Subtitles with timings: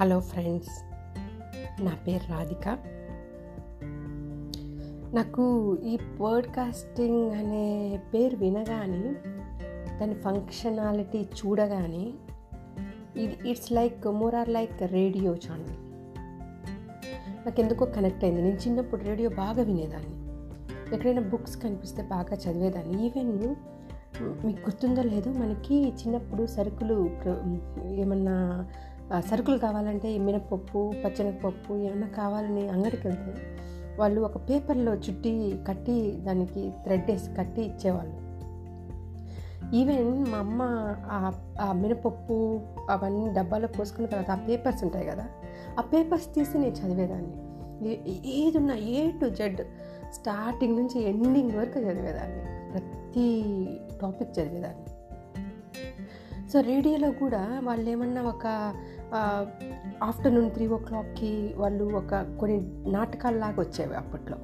[0.00, 0.84] Hello friends
[1.82, 2.68] నా పేరు రాధిక.
[5.14, 9.14] నాకు ఈ పోడ్కాస్టింగ్ అనే పేరు వినగానే
[9.98, 12.12] దాని ఫంక్షనాలిటీ చూడగానే
[13.16, 15.76] ఇది it's like more or like radio channel
[17.46, 18.42] నాకు ఎందుకో కనెక్ట్ అయింది.
[18.42, 20.14] నేను చిన్నప్పుడు రేడియో బాగా వినేదాన్ని.
[20.94, 23.06] ఎక్కడైనా బుక్స్ కనిపిస్తే బాగా చదివేదాన్ని.
[23.06, 23.54] ఈవెన్
[24.46, 27.10] మీకు గుర్తుందో లేదో మనకి చిన్నప్పుడు సరుకులు
[27.84, 28.66] ఏమన్నా
[29.30, 33.34] సరుకులు కావాలంటే మినపప్పు పచ్చెనగపప్పు ఏమన్నా కావాలని అంగడికి వెళ్తే
[33.98, 38.28] వాళ్ళు ఒక పేపర్లో చుట్టి కట్టి దానికి థ్రెడ్ వేసి కట్టి ఇచ్చేవాళ్ళు.
[39.76, 40.62] ఈవెన్ మా అమ్మ
[41.60, 45.26] ఆ- మినపప్పు అవన్నీ డబ్బాలో పోసుకున్న తర్వాత ఆ పేపర్స్ ఉంటాయి కదా
[45.78, 47.48] ఆ పేపర్స్ తీసి నేను చదివేదాన్ని.
[47.92, 49.60] ఏ- ఏది ఉన్నా ఏ టు జెడ్
[50.12, 52.72] స్టార్టింగ్ నుంచి ఎండింగ్ వరకు చదివేదాన్ని.
[52.72, 53.44] ప్రతి
[54.02, 54.84] టాపిక్ చదివేదాన్ని.
[56.50, 58.74] సో రేడియోలో కూడా వాళ్ళు ఏమన్నా ఒక
[60.02, 64.36] ఆఫ్టర్నూన్ త్రీ ఓ క్లాక్కి వాళ్ళు ఒక కొన్ని నాటకాల్లాగా వచ్చేవి అప్పట్లో.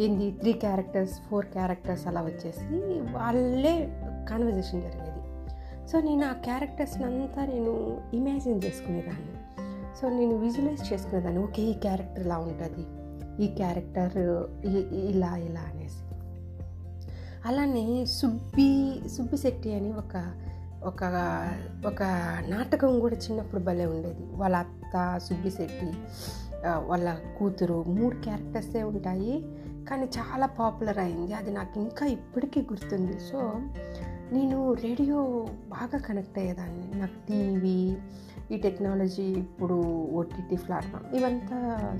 [0.00, 0.30] ఏంది?
[0.30, 2.64] త్రీ క్యారెక్టర్స్ ఫోర్ క్యారెక్టర్స్ అలా వచ్చేసి
[3.12, 3.92] వాళ్ళే
[4.30, 5.20] కాన్వర్జేషన్ జరిగేది.
[5.88, 9.62] సో నేను ఆ క్యారెక్టర్స్ని అంతా నేను ఇమాజిన్ చేసుకునేదాన్ని.
[10.00, 11.42] సో నేను విజువలైజ్ చేసుకునేదాన్ని.
[11.42, 12.86] ఓకే ఈ క్యారెక్టర్ ఇలా ఉంటుంది.
[13.44, 14.16] ఈ క్యారెక్టర్
[14.84, 16.04] ఇలా ఇలా అనేసి.
[17.44, 20.34] అలానే సుబ్బి సుబ్బిశెట్టి అని ఒక
[20.84, 21.04] ఒక
[21.86, 22.02] ఒక
[22.48, 24.24] నాటకం కూడా చిన్నప్పుడు భలే ఉండేది.
[24.36, 25.90] వాళ్ళ అత్త సుబ్బిశెట్టి
[26.66, 29.34] వాళ్ళ కూతురు మూడు క్యారెక్టర్సే ఉంటాయి.
[29.90, 31.34] కానీ చాలా పాపులర్ అయింది.
[31.34, 33.20] అది నాకు ఇంకా ఇప్పటికీ గుర్తుంది.
[33.20, 33.40] సో
[34.32, 36.98] నేను రేడియో బాగా కనెక్ట్ అయ్యేదాన్ని.
[37.00, 37.96] నాకు టీవీ
[38.54, 41.58] ఈ టెక్నాలజీ ఇప్పుడు ఓటీటీ ప్లాట్ఫామ్ ఇవంతా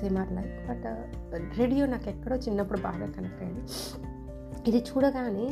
[0.00, 0.56] same or like.
[1.32, 3.62] But radio నాకు ఎక్కడో చిన్నప్పుడు బాగా కనెక్ట్ అయ్యింది.
[4.68, 5.46] ఇది చూడగానే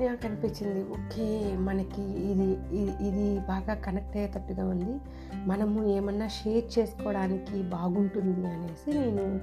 [0.00, 5.00] నాకు అనిపించింది ఓకే మనకి ఇది ఇది- ఇది బాగా కనెక్ట్ అయ్యేటట్టుగా ఉంది.
[5.46, 9.40] మనము ఏమన్నా షేర్ చేసుకోవడానికి బాగుంటుంది అనేసి నేను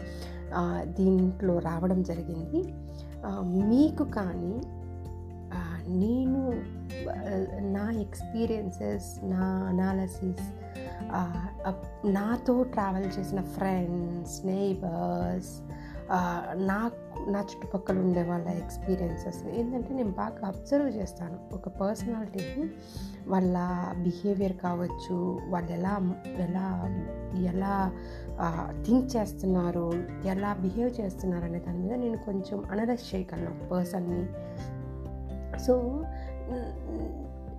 [0.82, 2.74] దీంట్లో రావడం జరిగింది.
[3.66, 4.62] మీకు కానీ
[5.88, 6.64] నేను
[7.72, 10.52] నా ఎక్స్పీరియన్సెస్ నా అనాలసిస్
[12.08, 15.62] నాతో ట్రావెల్ చేసిన ఫ్రెండ్స్ నేబర్స్
[16.56, 21.40] నాకు నా చుట్టుపక్కల ఉండే వాళ్ళ ఎక్స్పీరియన్సెస్ ఏంటంటే నేను బాగా అబ్జర్వ్ చేస్తాను.
[21.54, 22.70] ఒక పర్సనాలిటీని
[23.28, 23.58] వాళ్ళ
[24.04, 26.92] బిహేవియర్ కావచ్చు వాళ్ళు ఎలా ఎలా
[27.36, 27.92] ఎలా
[28.86, 29.94] థింక్ చేస్తున్నారు
[30.26, 34.26] ఎలా బిహేవ్ చేస్తున్నారు అనే దాని మీద నేను కొంచెం అనలైజ్ చేయగలను ఒక పర్సన్ని
[35.60, 36.06] సో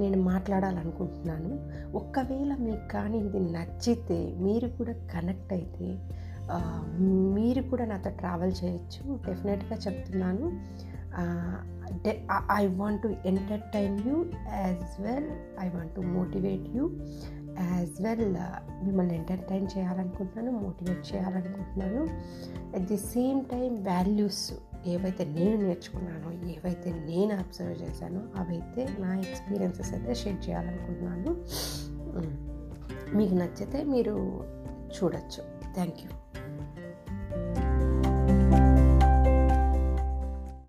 [0.00, 1.50] నేను మాట్లాడాలనుకుంటున్నాను.
[2.00, 5.88] ఒకవేళ మీకు కానీ ఇది నచ్చితే మీరు కూడా కనెక్ట్ అయితే
[7.36, 9.02] మీరు కూడా నాతో ట్రావెల్ చేయొచ్చు.
[9.26, 10.46] డెఫినెట్గా చెప్తున్నాను.
[12.60, 14.16] I want to entertain you
[14.62, 15.30] as well
[15.64, 16.84] I want to motivate you
[17.60, 18.26] as well.
[18.84, 22.02] మిమ్మల్ని ఎంటర్టైన్ చేయాలనుకుంటున్నాను మోటివేట్ చేయాలనుకుంటున్నాను.
[22.76, 24.44] At the same time values
[24.86, 31.44] ఏవైతే నేను నేర్చుకున్నానో ఏవైతే నేను అబ్జర్వ్ చేశానో అవైతే నా ఎక్స్పీరియన్సెస్ అయితే షేర్ చేయాలనుకుంటున్నాను.
[33.16, 34.44] మీకు నచ్చితే మీరు
[34.96, 35.44] చూడొచ్చు.
[35.74, 36.10] Thank you